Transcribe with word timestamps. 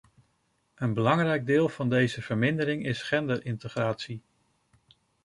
Een 0.75 0.93
belangrijk 0.93 1.45
deel 1.45 1.69
van 1.69 1.89
deze 1.89 2.21
vermindering 2.21 2.85
is 2.85 3.03
genderintegratie. 3.03 4.21